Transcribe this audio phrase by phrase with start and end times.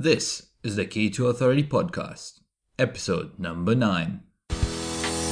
[0.00, 2.38] This is the Key to Authority podcast,
[2.78, 4.22] episode number 9.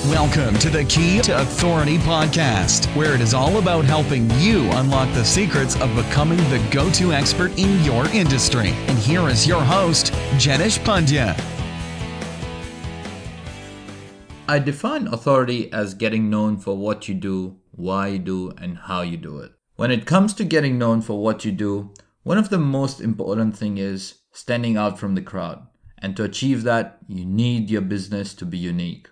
[0.07, 5.15] Welcome to the Key to Authority podcast, where it is all about helping you unlock
[5.15, 8.71] the secrets of becoming the go to expert in your industry.
[8.89, 11.41] And here is your host, Jenish Pandya.
[14.49, 19.03] I define authority as getting known for what you do, why you do, and how
[19.03, 19.53] you do it.
[19.77, 21.95] When it comes to getting known for what you do,
[22.25, 25.67] one of the most important thing is standing out from the crowd.
[25.97, 29.09] And to achieve that, you need your business to be unique.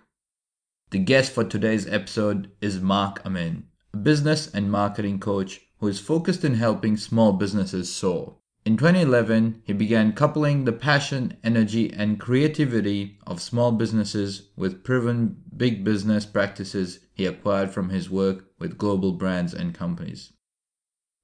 [0.91, 5.99] The guest for today's episode is Mark Amin, a business and marketing coach who is
[5.99, 8.37] focused in helping small businesses soar.
[8.65, 15.37] In 2011, he began coupling the passion, energy, and creativity of small businesses with proven
[15.57, 20.33] big business practices he acquired from his work with global brands and companies.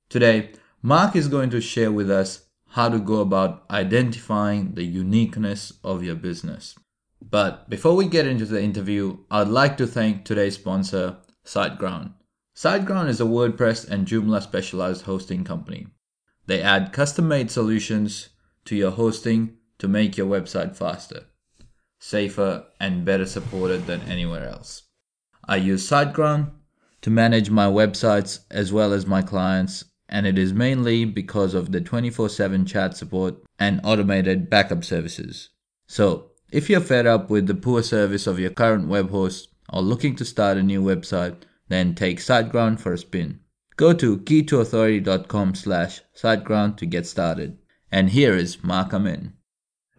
[0.09, 5.73] Today, Mark is going to share with us how to go about identifying the uniqueness
[5.83, 6.75] of your business.
[7.21, 12.13] But before we get into the interview, I'd like to thank today's sponsor, SiteGround.
[12.55, 15.87] SiteGround is a WordPress and Joomla specialized hosting company.
[16.47, 18.29] They add custom made solutions
[18.65, 21.25] to your hosting to make your website faster,
[21.99, 24.83] safer, and better supported than anywhere else.
[25.45, 26.51] I use SiteGround
[27.01, 31.71] to manage my websites as well as my clients, and it is mainly because of
[31.71, 35.49] the 24 7 chat support and automated backup services.
[35.87, 39.81] So, if you're fed up with the poor service of your current web host or
[39.81, 41.37] looking to start a new website,
[41.69, 43.39] then take SiteGround for a spin.
[43.77, 47.57] Go to keytoauthority.com slash SiteGround to get started.
[47.89, 49.33] And here is Mark Amin.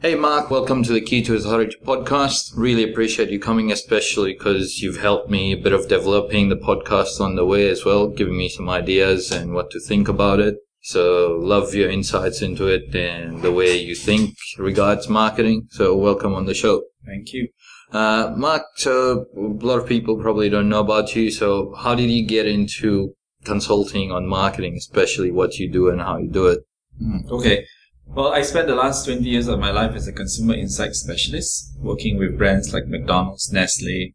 [0.03, 2.51] Hey, Mark, welcome to the Key to Authority podcast.
[2.57, 7.21] Really appreciate you coming, especially because you've helped me a bit of developing the podcast
[7.21, 10.57] on the way as well, giving me some ideas and what to think about it.
[10.81, 15.69] So love your insights into it and the way you think regards marketing.
[15.71, 16.83] So welcome on the show.
[17.07, 17.47] Thank you.
[17.93, 21.31] Uh, Mark, so a lot of people probably don't know about you.
[21.31, 26.19] So how did you get into consulting on marketing, especially what you do and how
[26.19, 26.59] you do it?
[27.01, 27.67] Mm, okay.
[28.15, 31.75] Well, I spent the last 20 years of my life as a consumer insight specialist,
[31.79, 34.13] working with brands like McDonald's, Nestle,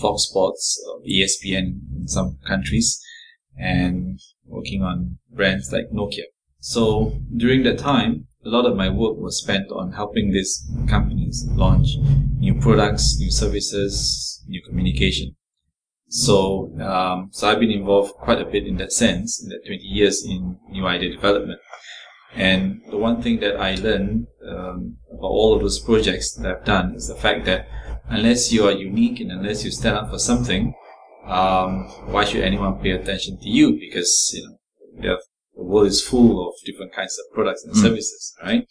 [0.00, 3.02] Fox Sports, ESPN in some countries,
[3.58, 6.26] and working on brands like Nokia.
[6.60, 11.44] So during that time, a lot of my work was spent on helping these companies
[11.50, 11.96] launch
[12.38, 15.34] new products, new services, new communication.
[16.06, 19.82] So, um, so I've been involved quite a bit in that sense, in that 20
[19.82, 21.58] years in new idea development.
[22.34, 26.64] And the one thing that I learned um, about all of those projects that I've
[26.64, 27.68] done is the fact that
[28.08, 30.74] unless you are unique and unless you stand up for something,
[31.26, 33.78] um, why should anyone pay attention to you?
[33.78, 34.48] Because you
[35.02, 35.18] know
[35.56, 37.80] the world is full of different kinds of products and mm.
[37.80, 38.66] services, right?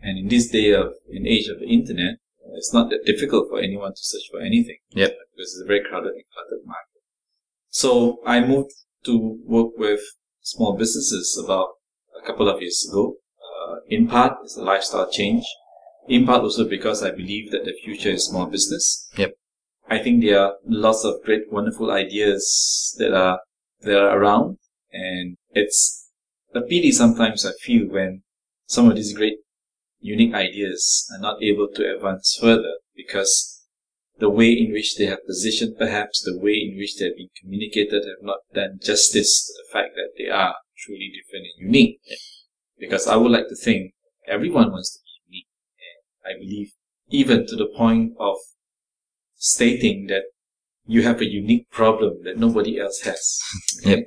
[0.00, 2.16] And in this day of in age of the internet,
[2.56, 4.78] it's not that difficult for anyone to search for anything.
[4.90, 5.10] Yep.
[5.34, 7.02] Because it's a very crowded and cluttered market.
[7.68, 8.72] So I moved
[9.04, 10.00] to work with
[10.40, 11.68] small businesses about
[12.20, 13.16] a couple of years ago.
[13.40, 15.44] Uh, in part, it's a lifestyle change.
[16.06, 19.08] In part also because I believe that the future is small business.
[19.16, 19.32] Yep.
[19.88, 23.40] I think there are lots of great, wonderful ideas that are
[23.82, 24.58] that are around,
[24.92, 26.10] and it's
[26.54, 28.22] a pity sometimes I feel when
[28.66, 29.38] some of these great,
[30.00, 33.54] unique ideas are not able to advance further because
[34.18, 37.30] the way in which they have positioned, perhaps the way in which they have been
[37.40, 41.98] communicated, have not done justice to the fact that they are truly different and unique.
[42.78, 43.92] Because I would like to think
[44.26, 45.46] everyone wants to be unique,
[46.24, 46.72] and I believe
[47.10, 48.36] even to the point of
[49.36, 50.24] stating that
[50.86, 53.40] you have a unique problem that nobody else has.
[53.84, 54.00] Yep.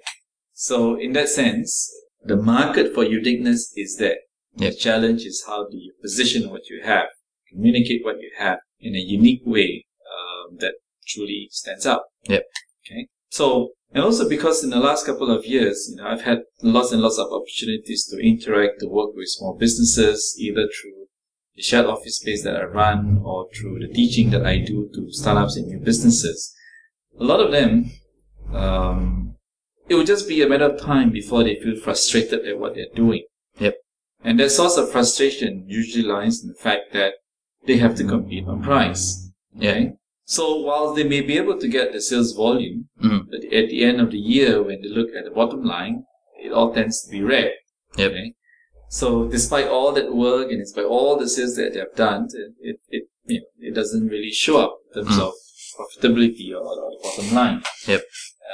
[0.53, 1.91] So in that sense,
[2.23, 4.17] the market for uniqueness is there.
[4.55, 4.73] Yep.
[4.73, 7.07] The challenge is how do you position what you have,
[7.49, 10.73] communicate what you have in a unique way um, that
[11.07, 12.01] truly stands out.
[12.27, 12.43] Yep.
[12.85, 13.07] Okay.
[13.29, 16.91] So, and also because in the last couple of years, you know, I've had lots
[16.91, 21.07] and lots of opportunities to interact, to work with small businesses, either through
[21.55, 25.11] the shared office space that I run or through the teaching that I do to
[25.11, 26.53] startups and new businesses,
[27.19, 27.91] a lot of them,
[28.53, 29.35] um,
[29.89, 32.85] it will just be a matter of time before they feel frustrated at what they're
[32.93, 33.23] doing.
[33.59, 33.75] Yep.
[34.23, 37.13] And that source of frustration usually lies in the fact that
[37.65, 39.31] they have to compete on price.
[39.57, 39.93] Okay.
[40.29, 43.19] So while they may be able to get the sales volume, Mhm.
[43.31, 46.03] but at the end of the year, when they look at the bottom line,
[46.45, 47.53] it all tends to be red.
[47.97, 48.11] Yep.
[48.11, 48.33] Okay.
[48.89, 49.07] So
[49.37, 52.77] despite all that work and despite all the sales that they have done, it, it,
[52.89, 55.27] it you know, it doesn't really show up in terms Mm.
[55.27, 55.33] of
[55.77, 57.63] profitability or, or the bottom line.
[57.87, 58.03] Yep.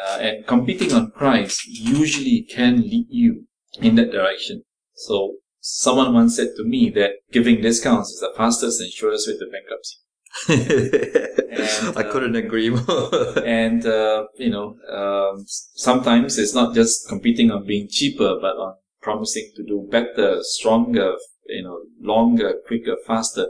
[0.06, 3.48] Uh, and competing on price usually can lead you
[3.82, 4.64] in that direction.
[4.94, 9.38] So someone once said to me that giving discounts is the fastest and surest way
[9.40, 9.98] to bankruptcy.
[10.50, 13.10] I uh, couldn't agree more.
[13.46, 18.76] And, uh, you know, um, sometimes it's not just competing on being cheaper, but on
[19.02, 21.16] promising to do better, stronger,
[21.48, 23.48] you know, longer, quicker, faster.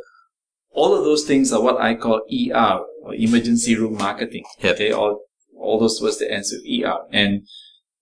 [0.72, 4.44] All of those things are what I call ER, or emergency room marketing.
[4.60, 4.76] Yep.
[4.76, 5.22] Okay, all,
[5.56, 7.00] all those words that ends with ER.
[7.12, 7.48] And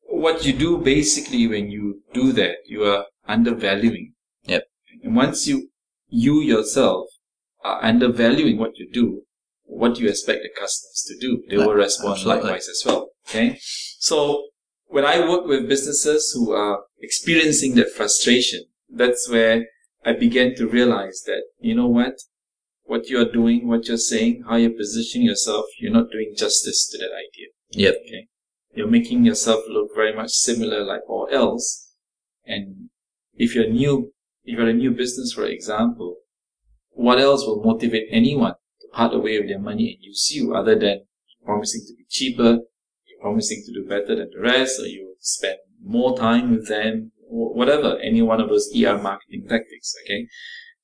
[0.04, 4.14] what you do basically when you do that, you are undervaluing.
[4.46, 4.64] Yep.
[5.04, 5.70] And once you,
[6.10, 7.08] you yourself
[7.64, 9.22] Uh, are undervaluing what you do,
[9.66, 11.44] what do you expect the customers to do?
[11.50, 12.44] They will respond Absolutely.
[12.44, 13.10] likewise as well.
[13.28, 13.58] Okay.
[14.00, 14.48] So
[14.88, 19.66] when I work with businesses who are experiencing that frustration, that's where
[20.04, 22.16] I began to realize that, you know what?
[22.84, 26.90] What you are doing, what you're saying, how you're positioning yourself, you're not doing justice
[26.90, 27.48] to that idea.
[27.72, 27.96] Yep.
[28.08, 28.28] Okay.
[28.74, 31.94] You're making yourself look very much similar like all else.
[32.46, 32.90] And
[33.36, 34.12] if you're new,
[34.44, 36.18] if you're a new business, for example,
[36.92, 40.78] what else will motivate anyone to part away with their money and use you other
[40.78, 41.02] than
[41.46, 42.60] promising to be cheaper,
[43.08, 47.12] you're promising to do better than the rest, or you spend more time with them,
[47.28, 50.28] whatever, any one of those ER marketing tactics, okay?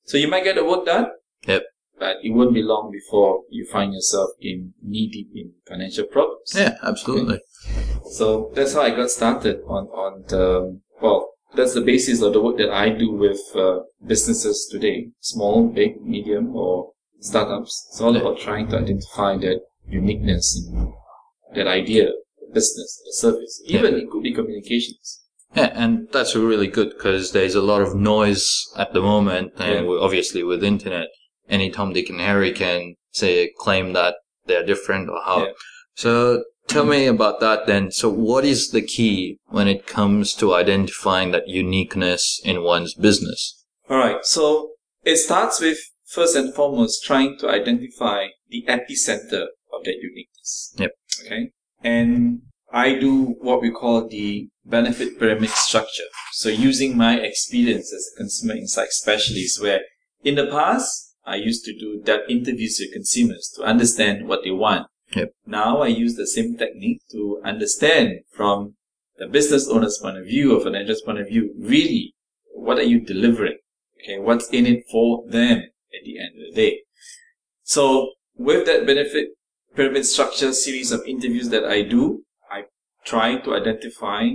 [0.04, 1.08] So you might get the work done.
[1.46, 1.64] Yep.
[1.98, 6.52] But it won't be long before you find yourself in knee deep in financial problems.
[6.54, 7.40] yeah, absolutely.
[8.12, 10.80] So that's how I got started on on the.
[11.54, 16.00] That's the basis of the work that I do with uh, businesses today, small, big,
[16.02, 17.88] medium, or startups.
[17.90, 20.92] It's all about trying to identify that uniqueness in
[21.54, 22.06] that idea,
[22.40, 23.62] the business, the service.
[23.66, 25.22] Even it could be communications.
[25.54, 28.46] Yeah, and that's really good because there's a lot of noise
[28.76, 29.98] at the moment, and Yeah.
[30.00, 31.08] obviously with internet,
[31.48, 35.46] any Tom, Dick, and Harry can say claim that they're different or how.
[35.46, 35.52] Yeah.
[35.98, 37.90] So tell me about that then.
[37.90, 43.64] So what is the key when it comes to identifying that uniqueness in one's business?
[43.90, 44.24] All right.
[44.24, 50.72] So it starts with first and foremost trying to identify the epicenter of that uniqueness.
[50.78, 50.92] Yep.
[51.26, 51.50] Okay.
[51.82, 52.42] And
[52.72, 56.08] I do what we call the benefit pyramid structure.
[56.30, 59.80] So using my experience as a consumer insight specialist where
[60.22, 64.52] in the past I used to do that interviews with consumers to understand what they
[64.52, 64.86] want.
[65.14, 65.32] Yep.
[65.46, 68.74] Now I use the same technique to understand from
[69.18, 72.14] the business owner's point of view or financial's point of view, really,
[72.52, 73.58] what are you delivering?
[74.02, 76.80] Okay, what's in it for them at the end of the day?
[77.62, 79.28] So with that benefit
[79.74, 82.64] pyramid structure series of interviews that I do, I
[83.04, 84.28] try to identify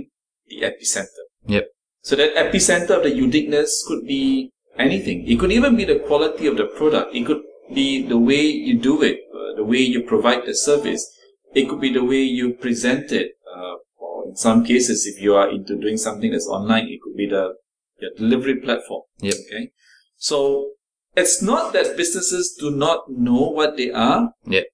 [0.48, 1.24] the epicenter.
[1.46, 1.68] Yep.
[2.02, 5.26] So that epicenter of the uniqueness could be anything.
[5.26, 7.14] It could even be the quality of the product.
[7.14, 11.10] It could be the way you do it, uh, the way you provide the service.
[11.54, 13.32] It could be the way you present it.
[13.54, 17.16] Uh, or in some cases, if you are into doing something that's online, it could
[17.16, 17.54] be the
[18.00, 19.02] your delivery platform.
[19.20, 19.34] Yep.
[19.34, 19.70] Okay.
[20.16, 20.72] So
[21.16, 24.32] it's not that businesses do not know what they are.
[24.46, 24.64] Yep.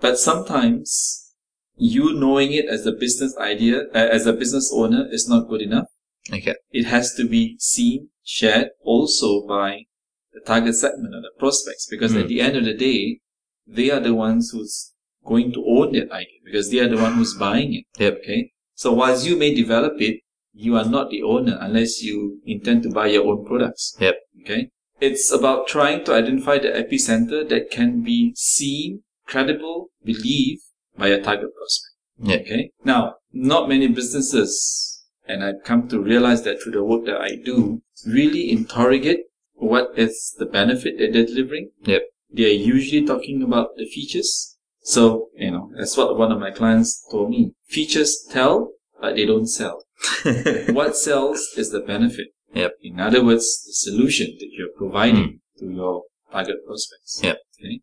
[0.00, 1.34] But sometimes
[1.76, 5.62] you knowing it as a business idea, uh, as a business owner is not good
[5.62, 5.86] enough.
[6.32, 6.54] Okay.
[6.70, 9.84] It has to be seen, shared also by
[10.32, 12.22] the target segment or the prospects because Mm.
[12.22, 13.20] at the end of the day,
[13.66, 14.92] they are the ones who's
[15.24, 17.84] going to own that idea because they are the one who's buying it.
[17.98, 18.18] Yep.
[18.22, 18.52] Okay.
[18.74, 20.20] So whilst you may develop it,
[20.52, 23.96] you are not the owner unless you intend to buy your own products.
[24.00, 24.16] Yep.
[24.42, 24.70] Okay.
[25.00, 30.62] It's about trying to identify the epicenter that can be seen, credible, believed
[30.96, 31.94] by a target prospect.
[32.22, 32.36] Yeah.
[32.36, 32.70] Okay.
[32.84, 37.36] Now, not many businesses, and I've come to realize that through the work that I
[37.36, 39.20] do, really interrogate
[39.60, 41.70] what is the benefit that they're delivering.
[41.82, 42.02] Yep.
[42.30, 44.56] They're usually talking about the features.
[44.82, 47.52] So, you know, that's what one of my clients told me.
[47.68, 49.84] Features tell, but they don't sell.
[50.70, 52.28] what sells is the benefit.
[52.54, 52.72] Yep.
[52.82, 57.20] In other words, the solution that you're providing to your target prospects.
[57.22, 57.38] Yep.
[57.60, 57.80] Okay.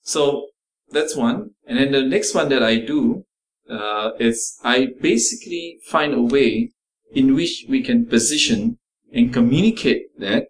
[0.00, 0.46] So
[0.90, 1.50] that's one.
[1.66, 3.24] And then the next one that I do
[3.68, 6.70] uh, is I basically find a way
[7.12, 8.78] in which we can position
[9.12, 10.48] and communicate that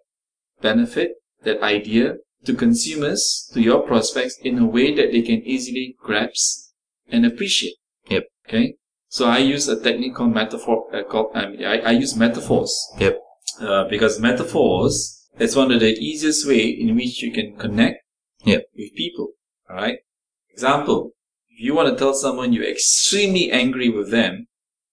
[0.61, 5.95] benefit, that idea to consumers, to your prospects in a way that they can easily
[6.01, 6.71] grasp
[7.09, 7.75] and appreciate.
[8.09, 8.25] Yep.
[8.47, 8.75] Okay.
[9.09, 10.93] So I use a technique called metaphor.
[10.93, 12.75] Uh, called, I, mean, I, I use metaphors.
[12.99, 13.19] Yep.
[13.59, 18.03] Uh, because metaphors is one of the easiest way in which you can connect
[18.43, 18.65] Yep.
[18.75, 19.29] with people.
[19.69, 19.99] All right.
[20.51, 21.11] Example:
[21.49, 24.47] If you want to tell someone you're extremely angry with them,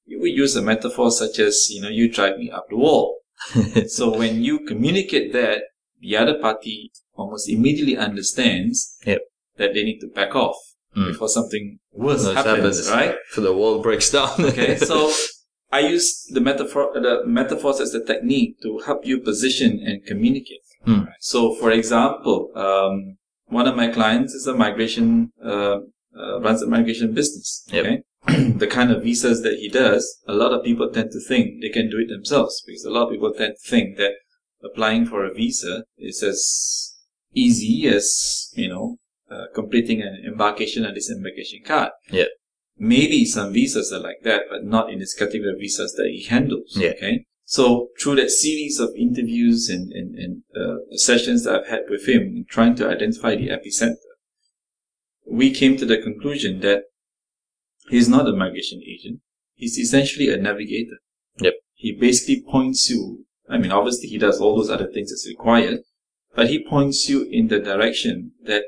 [0.06, 3.20] you would use a metaphor such as, you know, you drive me up the wall.
[3.88, 5.62] so when you communicate that,
[6.00, 9.20] the other party almost immediately understands Yep.
[9.56, 10.56] that they need to back off
[10.96, 11.08] Mm.
[11.08, 12.46] before something worse happens,
[12.86, 12.88] happens.
[12.90, 13.16] right?
[13.32, 14.30] So the wall breaks down.
[14.38, 15.10] Okay, so
[15.72, 20.60] I use the metaphor, the metaphors as a technique to help you position and communicate.
[20.84, 21.00] Hmm.
[21.18, 25.78] So, for example, um, one of my clients is a migration, uh,
[26.16, 27.64] uh, runs a migration business.
[27.72, 28.02] Yep.
[28.58, 31.68] The kind of visas that he does, a lot of people tend to think they
[31.68, 34.12] can do it themselves because a lot of people tend to think that
[34.62, 36.94] applying for a visa is as
[37.34, 38.96] easy as, you know,
[39.30, 41.90] uh, completing an embarkation and disembarkation card.
[42.10, 42.26] Yeah.
[42.76, 46.24] Maybe some visas are like that, but not in this category of visas that he
[46.24, 46.76] handles.
[46.76, 46.90] Yeah.
[46.90, 47.26] Okay.
[47.44, 52.08] So through that series of interviews and, and, and uh, sessions that I've had with
[52.08, 53.96] him, trying to identify the epicenter,
[55.26, 56.84] we came to the conclusion that
[57.88, 59.20] he's not a migration agent.
[59.54, 60.98] He's essentially a navigator.
[61.38, 61.54] Yep.
[61.74, 65.80] He basically points you, I mean, obviously he does all those other things that's required,
[66.34, 68.64] but he points you in the direction that,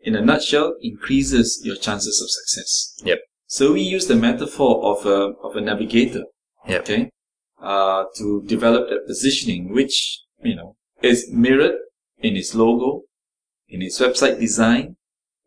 [0.00, 2.96] in a nutshell, increases your chances of success.
[3.04, 3.20] Yep.
[3.46, 6.24] So we use the metaphor of a, of a navigator
[6.68, 6.80] Yep.
[6.82, 7.10] okay,
[7.60, 11.74] uh, to develop that positioning, which, you know, is mirrored
[12.18, 13.02] in his logo,
[13.68, 14.96] in his website design,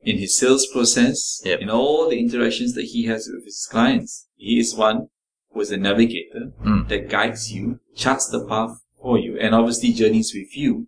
[0.05, 1.61] in his sales process, Yep.
[1.61, 4.27] in all the interactions that he has with his clients.
[4.35, 5.07] He is one
[5.51, 6.87] who is a navigator Mm.
[6.89, 10.87] that guides you, charts the path for you, and obviously journeys with you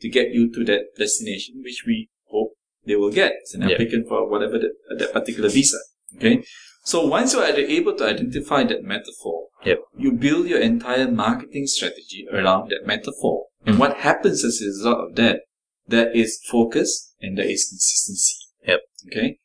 [0.00, 2.52] to get you to that destination, which we hope
[2.86, 3.32] they will get.
[3.42, 3.72] It's an Yep.
[3.72, 4.70] applicant for whatever the,
[5.00, 5.78] that particular visa.
[6.16, 6.44] Okay.
[6.84, 9.80] So once you are able to identify that metaphor, Yep.
[9.98, 13.46] you build your entire marketing strategy around that metaphor.
[13.66, 13.80] And Mm.
[13.80, 15.40] what happens as a result of that,
[15.86, 18.36] there is focus and there is consistency.
[19.04, 19.16] Yep.
[19.16, 19.38] Okay.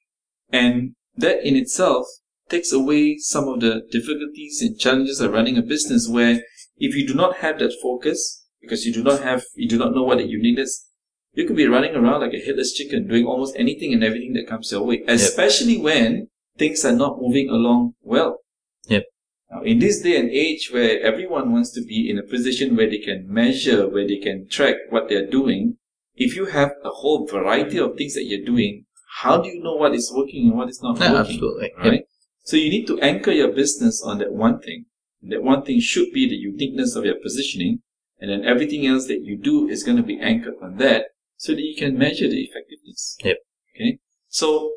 [0.51, 2.07] And that in itself
[2.49, 6.41] takes away some of the difficulties and challenges of running a business where
[6.77, 9.93] if you do not have that focus, because you do not have, you do not
[9.93, 10.85] know what the unique is,
[11.33, 14.47] you could be running around like a headless chicken, doing almost anything and everything that
[14.47, 18.39] comes your way, especially when things are not moving along well.
[18.87, 19.03] Yep.
[19.51, 22.89] Now, in this day and age where everyone wants to be in a position where
[22.89, 25.77] they can measure, where they can track what they're doing,
[26.15, 28.85] if you have a whole variety of things that you're doing,
[29.21, 31.33] how do you know what is working and what is not Yeah, working?
[31.35, 31.71] absolutely.
[31.77, 32.03] Right?
[32.43, 34.85] So you need to anchor your business on that one thing.
[35.21, 37.79] That one thing should be the uniqueness of your positioning,
[38.19, 41.05] and then everything else that you do is going to be anchored on that
[41.37, 43.17] so that you can measure the effectiveness.
[43.23, 43.37] Yep.
[43.75, 43.99] Okay.
[44.27, 44.71] So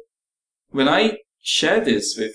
[0.70, 2.32] when I share this with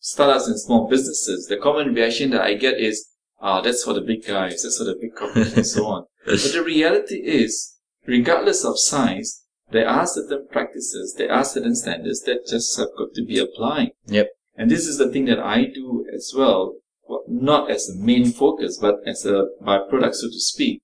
[0.00, 3.06] startups and small businesses, the common reaction that I get is,
[3.40, 6.04] ah, that's for the big guys, that's for the big companies, and so on.
[6.26, 12.22] But the reality is, regardless of size, there are certain practices, there are certain standards
[12.22, 13.90] that just have got to be applied.
[14.06, 14.28] Yep.
[14.56, 16.74] And this is the thing that I do as well,
[17.08, 20.82] well, not as a main focus, but as a byproduct, so to speak,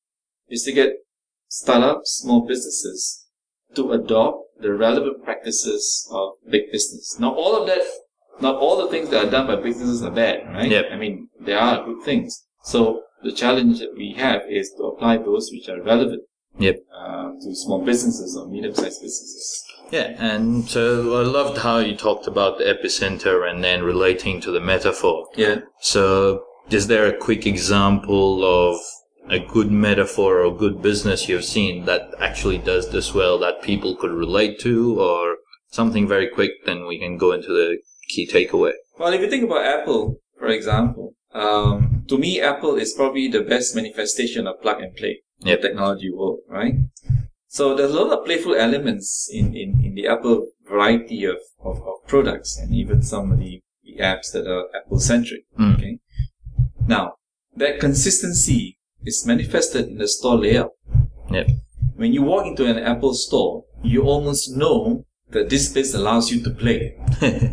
[0.49, 0.93] is to get
[1.49, 3.27] startups, small businesses
[3.75, 7.19] to adopt the relevant practices of big business.
[7.19, 7.83] Now, all of that,
[8.41, 10.71] not all the things that are done by businesses are bad, right?
[10.71, 10.87] Yep.
[10.93, 12.45] I mean, there are good things.
[12.63, 16.23] So the challenge that we have is to apply those which are relevant
[16.59, 16.77] Yep.
[16.95, 19.65] uh, to small businesses or medium-sized businesses.
[19.91, 24.51] Yeah, and so I loved how you talked about the epicenter and then relating to
[24.51, 25.29] the metaphor.
[25.37, 25.61] Yeah.
[25.81, 28.81] So, is there a quick example of
[29.29, 33.95] a good metaphor or good business you've seen that actually does this well that people
[33.95, 35.37] could relate to, or
[35.69, 36.53] something very quick?
[36.65, 38.73] Then we can go into the key takeaway.
[38.99, 43.43] Well, if you think about Apple, for example, um, to me, Apple is probably the
[43.43, 46.75] best manifestation of plug and play the technology world, right?
[47.49, 51.79] So there's a lot of playful elements in, in, in the Apple variety of, of,
[51.79, 55.45] of products and even some of the, the apps that are Apple centric.
[55.59, 55.75] Mm.
[55.77, 55.99] Okay.
[56.87, 57.15] Now,
[57.57, 60.73] that consistency is manifested in the store layout.
[61.31, 61.49] Yep.
[61.95, 66.43] When you walk into an Apple store, you almost know that this place allows you
[66.43, 66.95] to play.
[67.23, 67.49] yeah,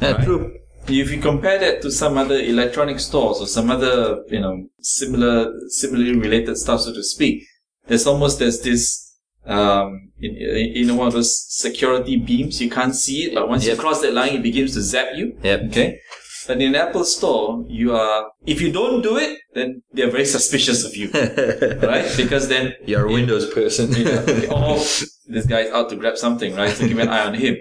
[0.00, 0.24] Right.
[0.24, 0.58] true.
[0.88, 5.52] If you compare that to some other electronic stores or some other, you know, similar,
[5.68, 7.44] similarly related stuff, so to speak,
[7.86, 12.60] there's almost there's this, um, in, in, one of those security beams.
[12.60, 13.76] You can't see it, but once Yep.
[13.76, 15.36] you cross that line, it begins to zap you.
[15.42, 15.60] Yep.
[15.70, 15.98] Okay.
[16.46, 20.24] But in an Apple store, you are, if you don't do it, then they're very
[20.24, 21.10] suspicious of you,
[21.82, 22.10] right?
[22.16, 23.92] Because then You're a Windows person.
[23.96, 24.78] you know, oh,
[25.26, 26.70] this guy's out to grab something, right?
[26.74, 27.56] So keep an eye on him.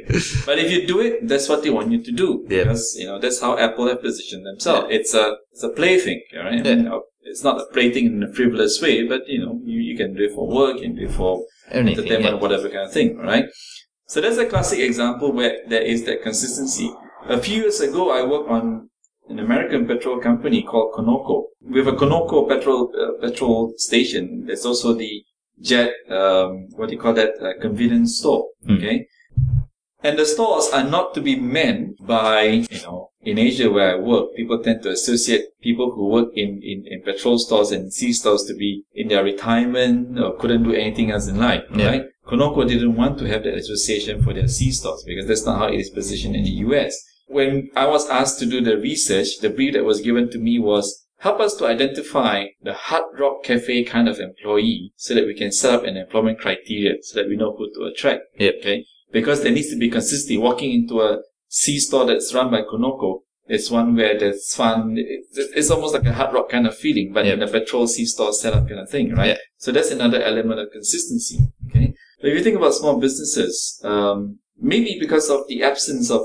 [0.45, 2.45] But if you do it, that's what they want you to do.
[2.49, 2.63] Yeah.
[2.63, 4.87] Because, you know, that's how Apple have positioned themselves.
[4.89, 6.59] It's a, it's a play thing, right?
[6.59, 6.95] I mean, Yeah.
[6.95, 9.95] uh, it's not a play thing in a frivolous way, but, you know, you, you
[9.95, 11.99] can do it for work, you can do it for Anything.
[11.99, 12.39] entertainment yeah.
[12.39, 13.45] or whatever kind of thing, right?
[14.07, 16.91] So that's a classic example where there is that consistency.
[17.27, 18.89] A few years ago, I worked on
[19.29, 21.45] an American petrol company called Conoco.
[21.61, 24.45] We have a Conoco petrol uh, petrol station.
[24.45, 25.23] There's also the
[25.61, 28.47] Jet, um, what do you call that, uh, convenience store.
[28.65, 28.73] Hmm.
[28.77, 29.07] Okay.
[30.03, 33.99] And the stores are not to be meant by, you know, in Asia where I
[33.99, 38.11] work, people tend to associate people who work in, in, in petrol stores and C
[38.11, 41.85] stores to be in their retirement or couldn't do anything else in life, Yeah.
[41.85, 42.03] right?
[42.25, 45.67] Conoco didn't want to have that association for their C stores because that's not how
[45.67, 46.97] it is positioned in the US.
[47.31, 50.59] When I was asked to do the research, the brief that was given to me
[50.59, 55.33] was help us to identify the Hard Rock Cafe kind of employee so that we
[55.33, 58.23] can set up an employment criteria so that we know who to attract.
[58.37, 58.55] Yep.
[58.59, 58.85] Okay.
[59.13, 60.37] Because there needs to be consistency.
[60.37, 64.95] Walking into a C store that's run by Conoco, it's one where there's fun.
[64.97, 67.33] It's, almost like a hard rock kind of feeling, but Yep.
[67.33, 69.27] in a petrol C store setup kind of thing, right?
[69.27, 69.37] Yeah.
[69.57, 71.39] So that's another element of consistency.
[71.69, 71.93] Okay.
[72.21, 76.21] But if you think about small businesses, um, maybe because of the absence of,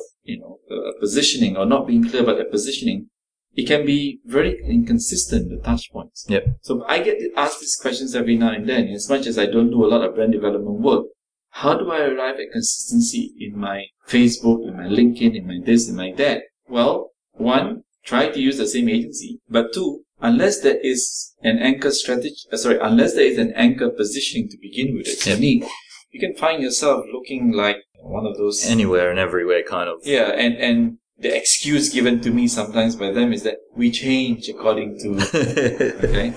[1.01, 3.09] positioning or not being clear about their positioning,
[3.55, 6.27] it can be very inconsistent, the touch points.
[6.29, 6.59] Yep.
[6.61, 8.89] So I get asked these questions every now and then.
[8.89, 11.07] As much as I don't do a lot of brand development work,
[11.51, 15.89] how do I arrive at consistency in my Facebook, in my LinkedIn, in my this,
[15.89, 16.43] in my that?
[16.69, 19.41] Well, one, try to use the same agency.
[19.49, 23.89] But two, unless there is an anchor strategy, uh, sorry, unless there is an anchor
[23.89, 25.37] positioning to begin with, it's Yep.
[25.39, 25.65] unique,
[26.11, 29.99] you can find yourself looking like one of those Anywhere and everywhere, kind of.
[30.05, 34.51] yeah, and and the excuse given to me sometimes by them is that we change
[34.51, 35.09] according to
[36.05, 36.31] okay.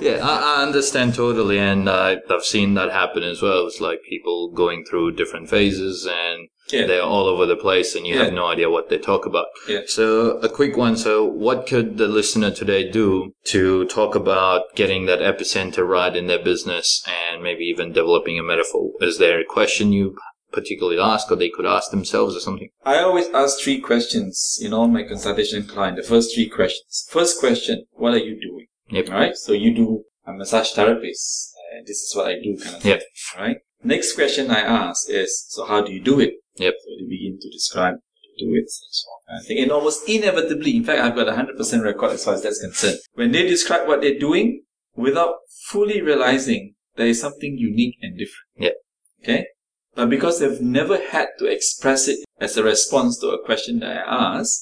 [0.00, 3.66] yeah, I, I understand totally, and I, I've seen that happen as well.
[3.66, 6.86] It's like people going through different phases, and Yeah.
[6.86, 9.46] they're all over the place, and you have no idea what they talk about.
[9.68, 9.80] Yeah.
[9.86, 10.96] So, a quick one.
[10.96, 16.26] So, what could the listener today do to talk about getting that epicenter right in
[16.26, 18.90] their business, and maybe even developing a metaphor?
[19.00, 20.16] Is there a question you
[20.52, 22.68] particularly ask, or they could ask themselves, or something?
[22.84, 25.96] I always ask three questions in all my consultation client.
[25.96, 27.06] The first three questions.
[27.10, 28.66] First question: What are you doing?
[28.90, 29.08] Yep.
[29.08, 29.36] Right?
[29.36, 31.54] So you do a massage therapist.
[31.74, 32.98] Uh, this is what I do, kind of Yep.
[33.00, 33.40] thing.
[33.42, 33.56] Right.
[33.82, 36.34] Next question I ask is: So how do you do it?
[36.56, 36.74] Yep.
[36.84, 38.58] So they begin to describe how to do it.
[38.58, 38.68] and
[39.00, 39.38] so on.
[39.40, 42.34] I think, and almost inevitably, in fact, I've got a hundred percent record as far
[42.34, 42.98] as that's concerned.
[43.14, 44.62] When they describe what they're doing,
[44.94, 45.36] without
[45.68, 48.48] fully realizing there is something unique and different.
[48.58, 48.74] Yep.
[49.22, 49.46] Okay.
[49.94, 54.06] But because they've never had to express it as a response to a question that
[54.06, 54.58] I ask,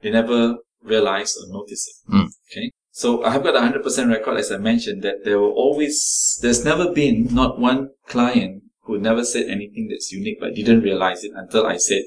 [0.00, 2.12] they never realize or notice it.
[2.12, 2.28] Mm.
[2.52, 2.70] Okay.
[2.90, 6.38] So I have got a hundred percent record, as I mentioned, that there were always,
[6.42, 11.24] there's never been not one client who never said anything that's unique, but didn't realize
[11.24, 12.02] it until I said,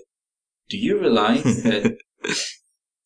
[0.69, 1.97] do you realize that?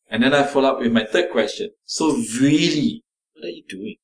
[0.08, 1.70] and then I follow up with my third question.
[1.84, 3.02] So really,
[3.34, 3.96] what are you doing?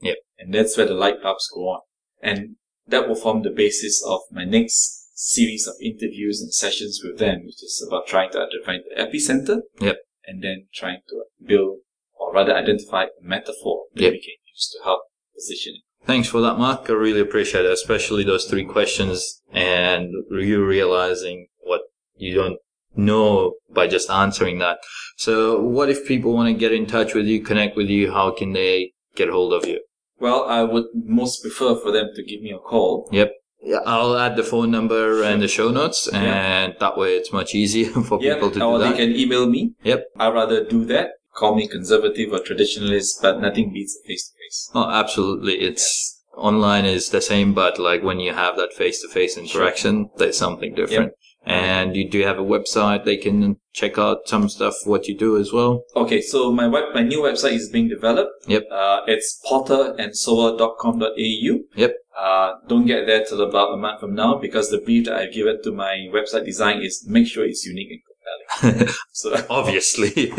[0.00, 0.16] Yep.
[0.38, 1.80] And that's where the light bulbs go on.
[2.20, 2.56] And
[2.88, 7.42] that will form the basis of my next series of interviews and sessions with them,
[7.46, 9.62] which is about trying to identify the epicenter.
[9.80, 9.96] Yep.
[10.26, 11.78] And then trying to build,
[12.14, 14.12] or rather identify a metaphor that Yep.
[14.12, 15.02] we can use to help
[15.34, 16.06] position it.
[16.06, 16.88] Thanks for that, Mark.
[16.88, 21.82] I really appreciate it, especially those three questions and you realizing what
[22.16, 22.58] you don't
[22.94, 24.78] know by just answering that.
[25.16, 28.12] So, what if people want to get in touch with you, connect with you?
[28.12, 29.80] How can they get hold of you?
[30.18, 33.08] Well, I would most prefer for them to give me a call.
[33.12, 33.32] Yep.
[33.62, 36.20] Yeah, I'll add the phone number and the show notes, Yeah.
[36.20, 39.46] and that way it's much easier for Yeah, people to or do they can email
[39.48, 39.72] me.
[39.82, 40.04] Yep.
[40.18, 41.10] I'd rather do that.
[41.34, 44.70] Call me conservative or traditionalist, but nothing beats face to face.
[44.74, 45.54] Oh, absolutely.
[45.60, 50.10] It's online is the same, but like when you have that face to face interaction,
[50.16, 51.12] there's something different.
[51.48, 55.36] And you do have a website they can check out some stuff what you do
[55.38, 55.84] as well.
[55.94, 58.32] Okay, so my web, my new website is being developed.
[58.48, 58.64] Yep.
[58.70, 61.58] Uh, it's potterandsoa.com.au.
[61.76, 61.94] Yep.
[62.18, 65.32] Uh, don't get there till about a month from now because the brief that I've
[65.34, 68.88] given to my website design is make sure it's unique and compelling.
[69.12, 70.32] So, Obviously.